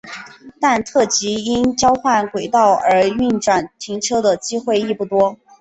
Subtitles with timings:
[0.59, 5.37] 但特急因交换轨道而运转停车的机会亦不少。